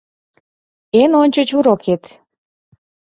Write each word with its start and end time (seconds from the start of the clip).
Эн 1.01 1.11
ончыч 1.21 1.49
урокет 1.57 2.03